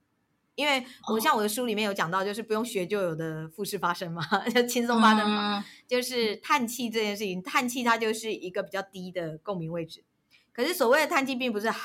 [0.59, 4.21] 因为我像我的书里面有讲到，就是不用学就有的复式发声嘛，
[4.53, 10.03] 就轻松发声嘛，就是叹气这件事情，叹气它就是一个比较低的共鸣位置。
[10.53, 11.79] 可是所谓的叹气，并不是哈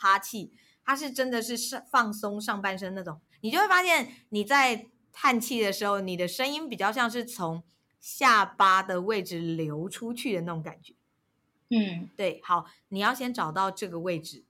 [0.00, 0.52] 哈气，
[0.84, 3.20] 它是真的是上放松上半身那种。
[3.40, 7.62] 你就会发现你在叹气的时候，你的声音比较像是从
[8.00, 10.94] 下巴的位置流出去的那种感觉。
[11.70, 14.42] 嗯，对，好，你要先找到这个位置。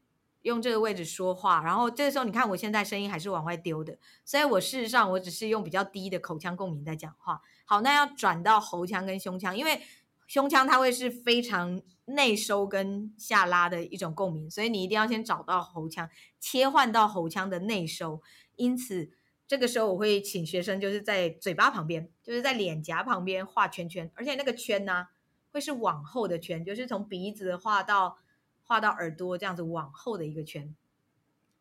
[0.42, 7.40] 用这个位置说话，然后这个时候你看我现在声音还是往外丢的，所以我事实上我只是用比较低的口腔共鸣在讲话。
[7.64, 9.82] 好，那要转到喉腔跟胸腔，因为
[10.26, 18.22] 胸腔它会是非常内收跟下拉的一种共鸣，所以你一定要先找到喉腔，切换到喉腔的内收。
[18.56, 19.10] 因此
[19.46, 25.08] 这个时候我会请学生就是在嘴巴旁边，就是在脸颊旁边画圈圈，而且那个圈呢、啊、
[25.50, 28.18] 会是往后的圈，就是从鼻子画到。
[28.68, 30.76] 画到耳朵这样子往后的一个圈，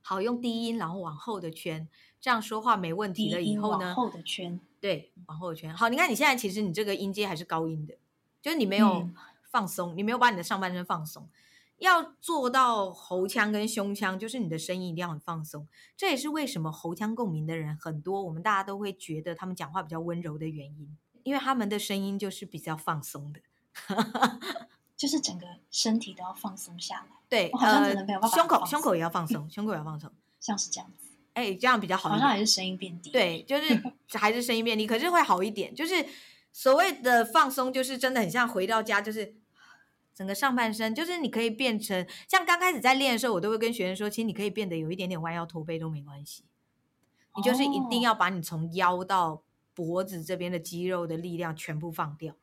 [0.02, 1.88] 好，用低音然后往后的圈，
[2.20, 3.42] 这样说话没问题了。
[3.42, 3.86] 以后呢？
[3.88, 5.74] 往后的圈，对，往后的圈。
[5.74, 7.96] 好，你看你现在其实你这个音阶还是高音的，
[8.42, 9.10] 就是你没有
[9.50, 11.30] 放松，嗯、你没有把你的上半身放松。
[11.78, 15.66] 要做到喉腔跟胸腔，就是你的声音一定要很放松。
[15.96, 23.40] 这也是为什么喉腔共鸣的人很多，我们大家都会觉得他们讲话比较温柔的原因，因为他们的声音就是比较放松的。
[24.98, 33.80] 就是整个身体都要放松下来，对，我好像真的没有办法、呃、胸口胸口也要放松，胸口也要放松， 像是这样子，哎、欸，这样比较好，好像还是声音变低，对，就是
[34.18, 35.76] 还是声音变低，可是会好一点。
[35.76, 36.04] 就是
[36.52, 39.36] 所谓的放松，就是真的很像回到家，就是
[40.16, 46.44] 整个上半身，就是你可以变成像刚开始在练的时候，我都会跟学生说，其实你可以变得有一点点弯腰驼背都没关系，
[47.36, 49.44] 你就是一定要把你从腰到
[49.76, 52.34] 脖子这边的肌肉的力量全部放掉。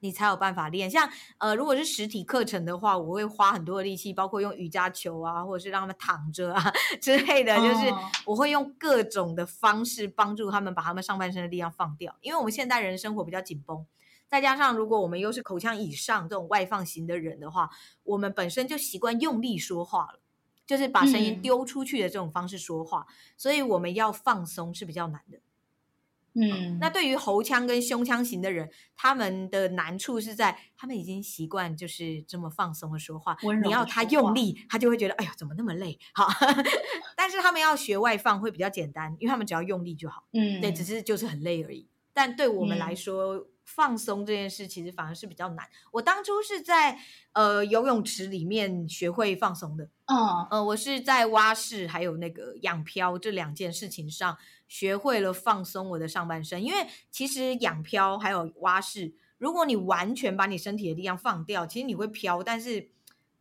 [0.00, 7.92] 你才有办法练，像呃，如果是实体课程的话，我会花很多的力气，包括用瑜伽球啊，或者是让他们躺着啊 之类的，就是
[8.26, 13.86] 我会用各种的方式帮助他们把他们上半身的力量放掉，因为我们现代人生活比较紧绷，
[14.28, 17.70] 再加上如果我们又是口腔以上这种外放型的人的话，
[18.02, 20.20] 我们本身就习惯用力说话了，
[20.66, 25.38] 就是把声音丢出去的这种方式说话，嗯、所以我们要放松是比较难的。
[26.34, 35.98] 嗯，那对于喉腔跟胸腔型的人，他们的难处是在他们已经习惯就是这么放松的说话，说话你要他用力，他就会觉得哎呀怎么那么累。
[36.14, 36.28] 好，
[37.16, 40.24] 但是他们要学外放会比较简单，因为他们只要用力就好。
[40.32, 41.86] 嗯，对，只是就是很累而已。
[42.14, 45.68] 但对我们来说，嗯、放松这件事其实反而是比较难。
[45.92, 46.98] 我当初是在
[47.32, 49.88] 呃游泳池里面学会放松的。
[50.06, 54.36] 嗯，呃，我是在蛙式还有那个仰漂这两件事情上。
[54.68, 62.88] 学会了放松我的上半身，因为其实仰漂还有蛙式，如果你完全把你身体的力量放掉，其实你会飘，但是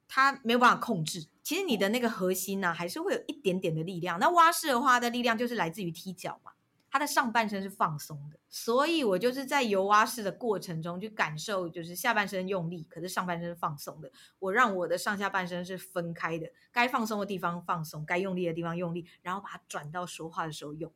[0.10, 1.28] 它没有办法控制。
[1.42, 4.20] 其实你的那个核心呢、啊，还是会有一点点的力量。
[4.20, 6.52] 那蛙式的话，的力量就是来自于踢脚嘛，
[6.92, 8.38] 它的上半身是放松的。
[8.50, 14.12] 所以我就是在游蛙式的过程中去感受，就是下半身用力，可是上半身是放松的。
[14.38, 20.92] 我让我的上下半身是分开的，该放松的地方放松，该用力的地方用力，然后把它转到说话的时候用。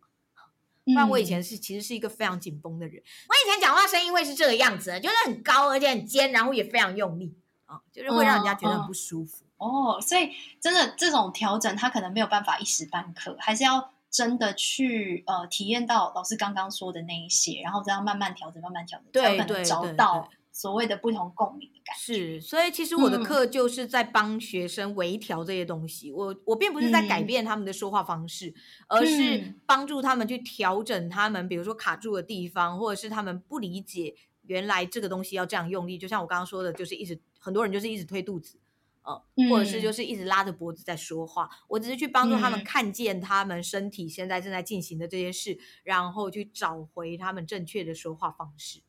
[0.83, 9.45] 不然我以前是其实是一个非常紧绷的人，我以前讲话声音会是这个样子，就是很高而且很尖，然后也非常用力啊，就是会让人家觉得很不舒服。
[9.57, 10.29] 哦，哦，所以
[10.61, 22.13] 真的这种调整，他可能没有办法一时半刻，还是要真的去呃体验到老师刚刚说的那一些，然后这样慢慢调整，慢慢调整，对，才可能找到所谓的不同共鸣的感觉。
[22.13, 26.11] 是，所以其实我的课就是在帮学生微调这些东西。
[26.11, 28.55] 嗯、我我并不是在改变他们的说话方式，嗯、
[28.87, 35.97] 而是帮助他们去调整他们，比如说卡住的地方，或者是他们不理解原来这个东西要这样用力。
[35.97, 38.57] 就像我刚刚说的，就是一直很多人就是一直推肚子，
[39.05, 41.49] 呃、嗯，或者是就是一直拉着脖子在说话。
[41.67, 48.81] 我只是去帮助他们看见他们身体现在正在进行的这些事，然后去找回他们正确的说话方式。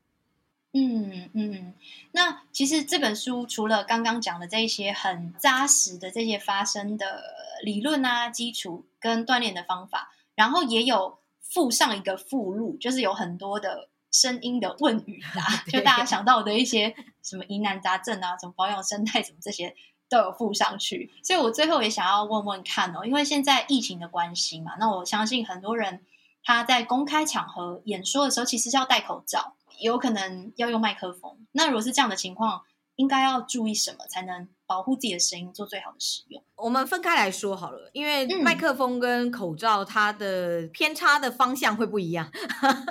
[0.72, 1.74] 嗯嗯，
[2.12, 7.22] 那其实这本书除了刚刚讲的这些很扎实的这些发声的
[7.62, 19.74] 理论啊、基础跟锻炼的方法，然后也有附上一个附录，就是有很多的声音的问语啊， 就大家想到的一些什么疑难杂症啊，怎么保养生态，怎么这些
[20.08, 21.12] 都有附上去。
[21.22, 26.04] 所以我最后也想要问问看哦，因为现在疫情的关系嘛，那我相信很多人
[26.42, 29.54] 他在公开场合演说的时候，其实是要戴口罩。
[29.78, 32.62] 有可能要用麦克风，那如果是这样的情况，
[32.94, 36.42] 应该要注意什么才能保护自己的声音，做最好的使用？
[36.66, 42.28] 我们分开来说好了，因为麦克风跟口罩它的偏差的方向会不一样。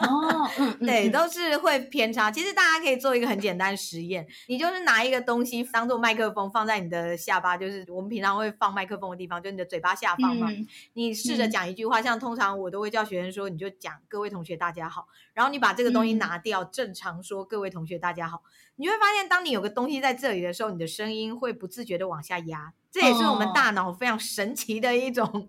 [0.01, 2.31] 哦，嗯， 对，都是会偏差。
[2.31, 10.49] 其实大家可以做一个很简单的实验，你就是拿一个东西当做麦克风放在你的下巴，就是我们平常会放麦克风的地方，就是你的嘴巴下方嘛。
[10.49, 18.41] 嗯、你试着讲一句话，像通常我都会叫学生说，你就讲各位同学大家好，然后你把这个东西拿掉，嗯、正常说各位同学大家好，
[18.77, 22.71] 你会发现当你有个东西在这里的时候，你的声音会不自觉的往下压。
[22.95, 25.45] 这也是我们大脑非常神奇的一种、哦、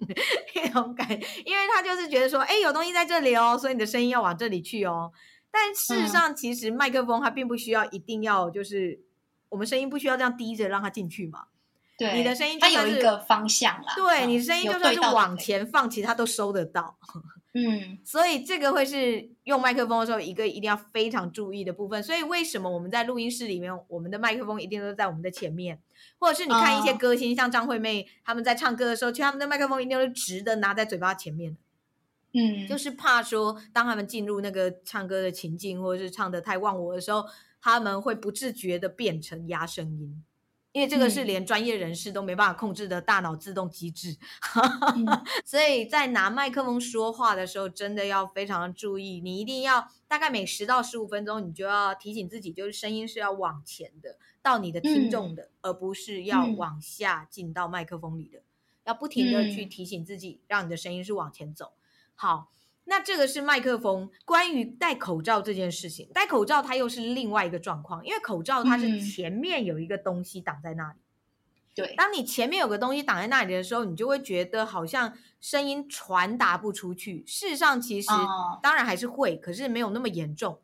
[0.52, 1.08] 一种感，
[1.44, 5.12] 因为他就是觉得说，哎，有东西在这里哦，所以你的声音要往这里去哦。
[5.48, 9.00] 但事实上，其实麦克风它并不需要一定要就是
[9.48, 11.44] 我们声音不需要这样低着让它进去嘛。
[11.96, 13.94] 对，你的声音它有一个方向啦。
[13.94, 16.98] 对，你声音就算是往前放，其实它都收得到。
[17.58, 22.02] 嗯，所以这个会是用麦克风的时候一个一定要非常注意的部分。
[22.02, 25.80] 所以为什么我们在录音室里面，我们的麦克风一定都在我们的前面？
[26.18, 31.56] 或者是你看一些歌星，像张惠妹他们在唱歌的时候，其实他们的麦克风一定都是直的拿在嘴巴前面。
[32.34, 37.24] 嗯，就是怕说当他们进入那个唱歌的情境，或者是唱的太忘我的时候，
[37.62, 40.22] 他们会不自觉的变成压声音。
[40.76, 44.14] 因为这个是连专业人士都没办法控制的大脑自动机制，
[44.94, 45.06] 嗯、
[45.42, 49.22] 所以在拿麦克风说话的时候，真的要非常注意。
[49.22, 58.40] 你一定要大概每十到十五分钟，你就要提醒自己，就是声音是要往前的，到你的听众的，嗯、而不是要往下进到麦克风里的。
[58.40, 58.44] 嗯、
[58.84, 61.72] 要不停的去提醒自己，让你的声音是往前走。
[62.14, 62.50] 好。
[62.86, 64.10] 那这个是麦克风。
[64.24, 70.98] 关于戴口罩这件事情，戴口罩它又是另外一个状况，因为口罩它是前面有一个东西挡在那里。
[71.74, 77.22] 对，当你前面有个东西挡在那里的时候，你就会觉得好像声音传达不出去。
[77.26, 78.08] 事实上，其实
[78.62, 80.58] 当然还是会，可是没有那么严重。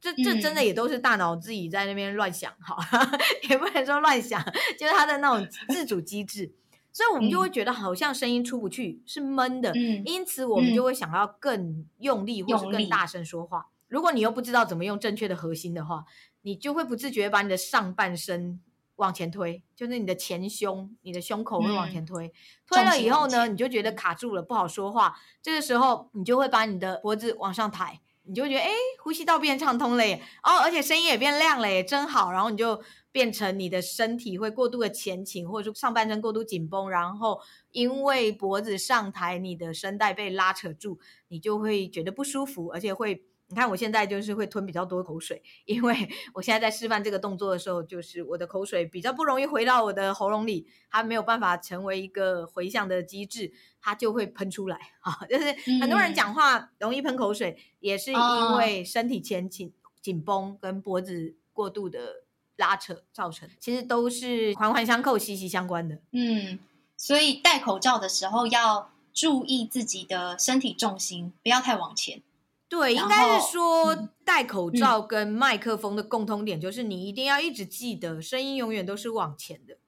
[0.00, 2.76] 这这真的也都是大脑自己在那边乱想，哈，
[3.48, 4.44] 也不能说乱想，
[4.78, 6.52] 就是它的那种自主机制。
[6.98, 13.68] 所以我们就会觉得好像声音出不去，嗯、是闷的，嗯、因此我们就会想要更用力或是更大声说话。
[13.86, 16.04] 如果你又不知道怎么用正确的核心的话，
[16.42, 18.60] 你就会不自觉把你的上半身
[18.96, 22.26] 往前推，就是你的前胸、你的胸口会往前推。
[22.26, 22.32] 嗯、
[22.66, 25.14] 推了以后呢，你就觉得卡住了，不好说话。
[25.40, 32.32] 这个时候你就会把你的脖子往上抬，你就会觉得哎，呼吸道变畅通了耶，哦，而且声音也变亮了耶，真好。
[32.32, 32.82] 然后你就
[33.12, 37.40] 变成你的身体会过度的前倾，或者说上半身过度紧绷，然后
[37.72, 40.98] 因为脖子上抬，你的声带被拉扯住，
[41.28, 43.24] 你就会觉得不舒服，而且会。
[43.50, 45.96] 你看我现在就是会吞比较多口水，因为
[46.34, 53.50] 我现在在示范这个动作的时候，就是我的口水比较不容易回到我的喉咙里，它没有办法成为一个回向的机制，
[53.80, 55.24] 它就会喷出来 啊。
[55.30, 55.46] 就是
[55.80, 62.24] 很多人讲话容易喷口水，嗯、也是因为身体前倾、紧绷跟脖子过度的
[62.58, 65.98] 拉扯造成，其实都是环环相扣、息息相关的。
[66.12, 66.58] 嗯，
[66.96, 72.22] 所以戴口罩的时候要注意自己的身体重心，不要太往前。
[72.68, 79.78] 对，应该是说戴口罩跟麦克风的共通点就是，你一定要一直记得，声音永远都是往前的。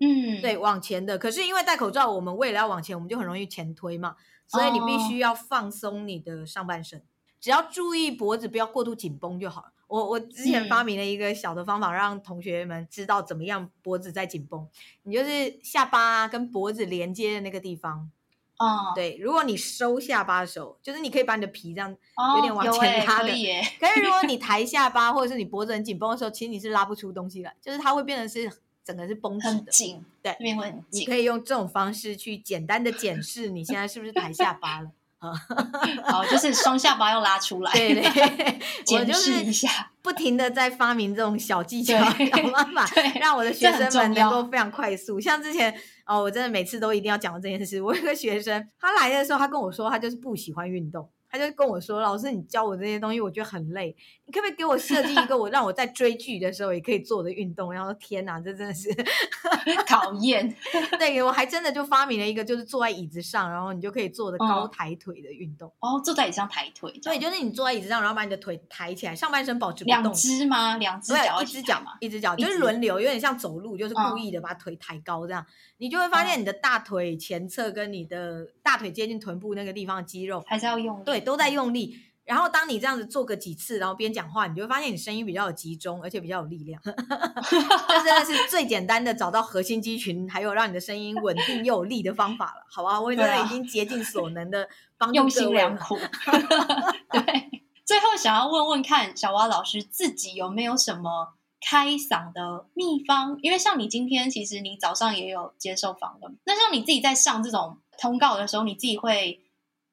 [0.00, 1.16] 嗯，对，往前的。
[1.16, 7.02] 可是因为戴口罩，我们为了要往前，我们就很容易前推嘛，所以你必须要放松你的上半身，
[7.40, 9.72] 只要注意脖子不要过度紧绷就好了。
[9.90, 14.66] 我我之前发明了一个小的方法，让同学们知道怎么样脖子在紧绷。
[15.02, 18.08] 你就是下巴跟脖子连接的那个地方。
[18.58, 21.90] 哦，对，如果你收下巴的时候，就是你可以把你的皮这样
[22.36, 23.28] 有点往前拉的。
[23.28, 23.46] 可以。
[23.80, 28.52] 可是如果你 抬下巴或者是你脖子很紧绷的时候，其实你是拉不出东西来，就是它会变成是
[28.84, 29.72] 整个是绷紧的。
[29.72, 31.00] 紧，对，这边会很紧。
[31.00, 34.90] 你可以用这种方式去简单的检视你现在是不是抬下巴了。
[36.04, 37.70] 好，就是双下巴要拉出来。
[37.72, 38.02] 对对，
[38.84, 42.88] 检视一下，不停的在发明这种小技巧、小方法，
[43.20, 45.20] 让我的学生们能够非常快速。
[45.20, 45.74] 像之前
[46.06, 47.82] 哦，我真的每次都一定要讲这件事。
[47.82, 51.10] 我有个学生，他来的时候，他跟我说，他就是不喜欢运动。
[51.30, 53.94] 他就跟我说：“老师，你教我这些东西，我觉得很累。
[54.26, 58.88] 你可不可以给我设计一个我 让我在追剧的时候也可以做的运动？”然后天哪，这真的是
[59.86, 60.52] 讨厌。
[60.98, 65.72] 对，我还真的就发明了一个，就是坐在椅子上，然后你就可以做的高抬腿的运动。
[65.80, 66.92] 哦，坐在椅子上抬腿。
[67.02, 70.02] 对，就是你坐在椅子上，然后把你的腿抬起来，上半身保持不动。
[70.02, 70.76] 两只吗？
[70.78, 71.40] 两只脚？
[71.42, 75.46] 一只脚嘛，一只脚就是轮流，有点像走路，就是故意的把腿抬高这样。
[75.78, 81.96] 你就会发现你的大腿前侧跟你的大腿接近臀部那个地方的肌肉还是要用力，对，都在用力。
[82.24, 86.80] 然后当你这样子做个几次，然后边讲话，你就会发现你声音比较有集中，而且比较有力量。
[86.84, 93.00] 这真的是最简单的找到核心肌群，还有让你的声音稳定又有力的方法了，好吧？
[93.00, 95.12] 我真的已经竭尽所能的帮。
[95.12, 95.98] 用心良苦。
[97.10, 97.50] 对，
[97.84, 101.34] 最后想要问问看，小蛙老师自己有没有什么？
[101.62, 106.38] 开嗓的秘方，因为像你今天，其实你早上也有接受访问。
[106.44, 109.38] 那像你自己在上这种通告的时候，你自己会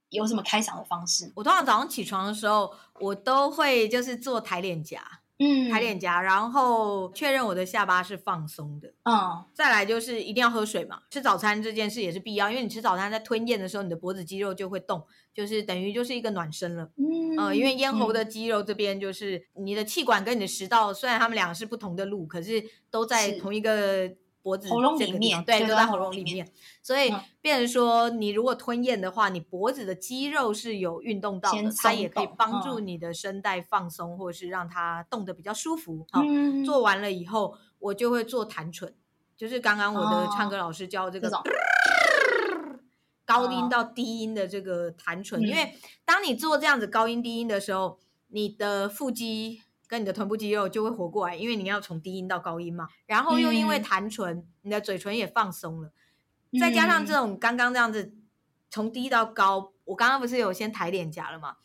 [0.09, 1.31] 有什么开嗓的方式？
[1.35, 5.01] 我通常早上起床的时候，我都会就是做抬脸颊。
[5.39, 8.91] 嗯，抬脸颊，然后确认我的下巴是放松的。
[9.03, 11.01] 嗯，再来就是一定要喝水嘛。
[11.11, 15.05] 吃早餐这件事也是必要，因为你吃早餐在吞咽的时候，你的脖子肌肉就会动，
[15.35, 16.89] 就是等于就是一个暖身了。
[16.95, 24.11] 嗯，呃，因为咽喉的肌肉这边就是你的气管跟你的食道，虽然它们两个是不同的路，可是都在同一个。
[24.47, 26.49] 脖子喉咙里面，对，都在喉咙里面，
[26.81, 36.07] 所以变成说，你如果吞咽的话，你脖子的肌肉是有运动到的，它也可以帮助你的声带放松，或者是让它动得比较舒服。
[36.11, 36.21] 好，
[36.65, 38.95] 做完了以后，我就会做弹唇，
[39.35, 41.29] 就是刚刚我的唱歌老师教这个
[43.25, 45.73] 高音到低音的这个弹唇，因为
[46.05, 49.63] 当你做这样子高音低音的时候，你的腹肌。
[49.87, 52.87] 跟你的臀部肌肉就会活过来，因为你要从低音到高音嘛。
[53.05, 55.91] 然后又因为弹唇，嗯、你的嘴唇也放松了，
[56.59, 58.13] 再加上这种刚刚这样子
[58.69, 61.55] 从低到高，我刚刚不是有先抬脸颊了嘛？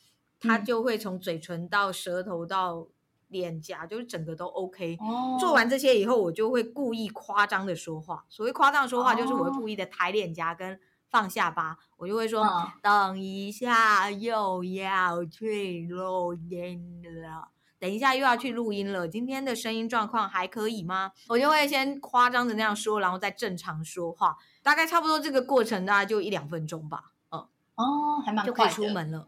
[0.41, 2.89] 它就会从嘴唇到舌头到
[3.29, 4.99] 脸颊，就是整个都 OK。
[5.01, 8.25] 哦、做完这些以后，我就会故意夸张的说话。
[8.29, 17.49] 所谓夸张的说话，就是我会故意的抬脸颊跟放下巴，我就会说：“哦、等一下又要去录音了。”
[17.83, 21.11] 等一下又要去录音了，今天的声音状况还可以吗？
[21.29, 27.07] 我就会先夸张的那样说，然后再正常说话，大概差不多这个过程大概就一两分钟吧。
[27.33, 27.41] 嗯，
[27.75, 29.27] 哦，还蛮快的，就可以出门了。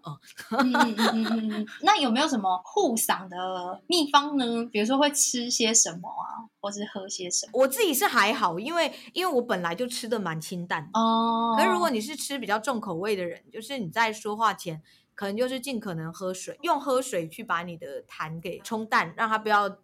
[0.53, 4.65] 嗯嗯嗯嗯，那有没有什么护嗓的秘方呢？
[4.71, 7.51] 比如说会吃些什么啊，或是喝些什么？
[7.55, 11.57] 我自己是还好，因为因为我本来就吃的蛮清淡的哦。
[11.59, 14.81] 可是如果你是吃比较重口味的人，就是你在说话前。
[15.15, 19.79] 可能就是尽可能喝水，用喝水去把你的痰给冲淡，让它不要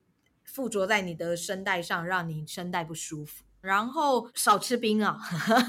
[0.44, 3.44] 附着在你的声带上，让你声带不舒服。
[3.60, 5.18] 然后少吃冰啊，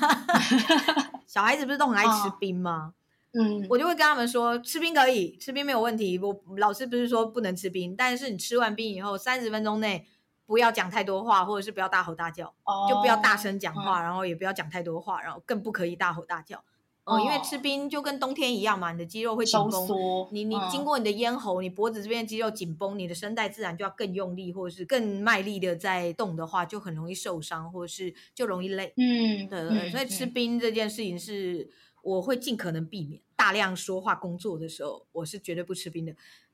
[1.28, 2.93] 小孩子不是都很爱吃冰吗？
[3.34, 6.18] 嗯，我就会跟他们说，吃冰可以，吃冰没有问题。
[6.20, 10.07] 我老师不是说不能吃冰，但是你吃完冰以后，三十分钟内
[10.45, 12.53] 不要讲太多话，或者是不要大吼大叫，
[12.89, 16.64] 就不要大声讲话，然后也不要讲太多话，然后更不可以大吼大叫。
[17.04, 19.88] 哦，因为吃冰就跟冬天一样嘛，你的肌肉会紧绷。
[20.32, 28.93] 你你经过你的咽喉，你脖子这边肌肉紧绷，你的声带自然就要更用力，或者是更卖力的在动的话，就很容易受伤，或者是就容易累。
[28.97, 31.70] 嗯，对对对，所以吃冰这件事情是
[32.04, 33.20] 我会尽可能避免。
[33.36, 36.14] 大量说话工作的时候，我是绝对不吃冰的。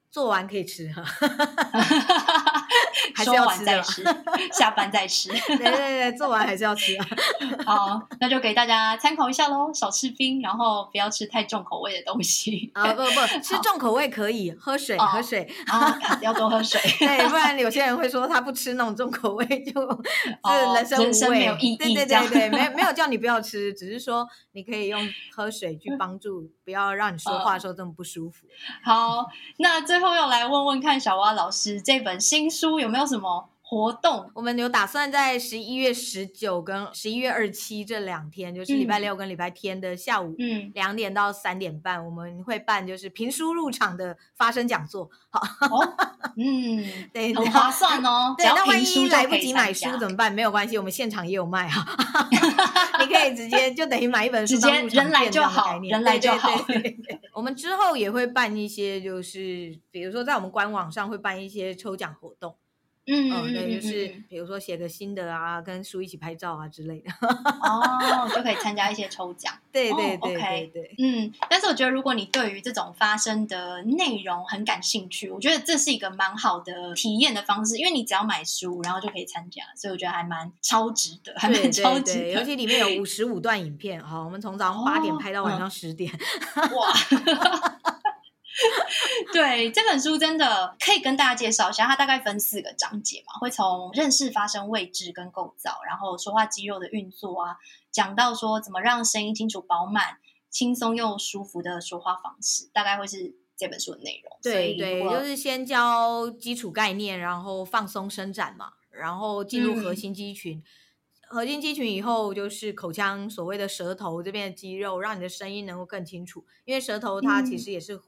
[0.09, 1.03] 做完可以吃哈，
[3.13, 3.83] 还是要吃的，
[4.51, 5.29] 下班再吃。
[5.29, 7.05] 对对对，做完还是要吃啊。
[7.65, 12.71] 好，那就给大家参考一下喽，少吃冰，然后不要吃太重口味的东西。
[12.73, 13.11] 啊不不，
[13.43, 16.79] 吃重口味可以，喝水喝水啊，要多喝水。
[16.99, 21.77] 对，不然有些人会说他不吃那种重口味，就是人生无味，没有意义。
[21.77, 28.47] 对对对对，没没有叫你不要吃，只是说你可以用喝水去帮助，不要让你说话的时候这么不舒服。
[28.83, 29.25] 好，
[29.59, 34.31] 那最后要来问问看小蛙老师，这本新书有没有什么活动？
[34.33, 45.09] 我们有打算在十一月十九跟十一月二十七这两天，就是礼拜六跟礼拜天的下午，嗯，两点到三点半，我们会办就是评书入场的发声讲座。
[45.29, 45.95] 好，哦、
[46.37, 48.33] 嗯， 对，很划算哦。
[48.39, 50.31] 对，那万一来不及买书怎么办？
[50.31, 51.85] 没有关系，我们现场也有卖哈。
[53.03, 56.49] 你可以直接就等于买一本书，直接人来就好，人来就好。
[57.33, 62.55] 我们之后也会办一些，就是比如说在我们官网上会办一些抽奖活动。
[63.07, 69.53] 嗯，嗯，对，就是比如说写个心得啊，跟书一起拍照啊之类的，哦，就可以参加一些 抽奖。
[69.71, 82.01] 对对对，哦，OK，对，嗯，但是我觉得如果你对于这种发生的内容很感兴趣，我觉得这是一个蛮好的体验的方式，因为你只要买书，然后就可以参加，所以我觉得还蛮超值的，还蛮超值的。
[82.01, 86.11] 对对对，尤其里面有五十五段影片，好，我们从早上八点拍到晚上十点，
[86.55, 87.93] 哦， 哇。
[89.33, 97.57] 对，这本书真的可以跟大家介绍一下，它大概分四个章节嘛，会从认识发声位置跟构造，然后说话肌肉的运作啊，
[97.91, 100.17] 讲到说怎么让声音清楚饱满、
[100.49, 104.37] 轻松又舒服的说话方式，大概会是这本书的内容。
[104.41, 110.63] 对对，就是先教基础概念，然后放松伸展嘛，然后进入核心肌群，嗯、
[111.29, 118.01] 核心肌群以后就是口腔所谓的舌头这边的肌肉，让你的声音能够更清楚，因为舌头它其实也是、嗯。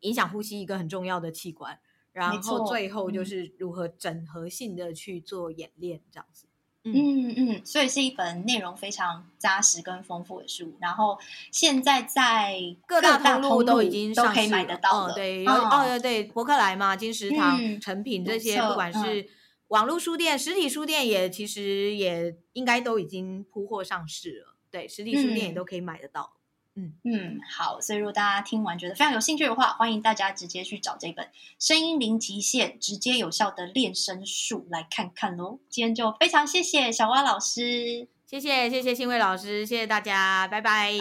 [0.00, 1.78] 影响呼吸一个很重要的器官，
[2.12, 6.46] 然后最后就是如何整合性的去做演练，这样子。
[6.88, 10.76] 嗯嗯，嗯，所以是一本内容非常扎实跟丰富的书。
[10.80, 11.18] 然后
[11.50, 15.12] 现在在各大通路都已经都可以买得到了。
[15.12, 19.28] 哦、对，有哦对对，博客来嘛，金石堂、诚、嗯、品这些，不管是
[19.66, 24.54] 网络书店、实体书店也其实也应该都已经铺货上市了。
[24.70, 26.35] 对，实体书店也都可以买得到。
[26.76, 31.24] 嗯嗯嗯，好，所以如果大家听完觉得非常有兴趣的话，欢迎大家直接去找这本
[31.58, 35.58] 《声音零极限，直接有效的练声术》来看看喽。
[35.70, 40.92] 今天就非常谢谢小蛙老师，谢谢谢谢新卫老师，谢谢大家，拜拜，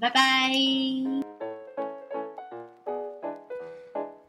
[0.00, 0.52] 拜拜。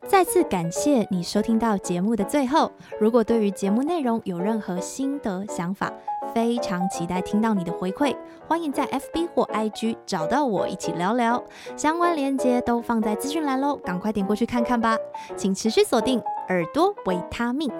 [0.07, 5.91] 再次感谢你收听到节目的最后，如果对于节目内容有任何心得想法，
[6.33, 8.15] 非常期待听到你的回馈，
[8.47, 11.43] 欢迎在 FB 或 IG 找到我一起聊聊，
[11.75, 14.97] 相关链接都放在资讯栏喽，赶快点过去看看吧，
[15.35, 17.71] 请持续锁定耳朵维他命。